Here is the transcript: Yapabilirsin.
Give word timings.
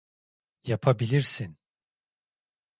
Yapabilirsin. 0.63 1.55